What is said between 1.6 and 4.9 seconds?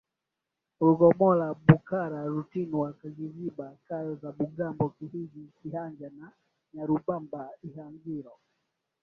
Bukara Rutinwa Kiziba Kayo za Bugabo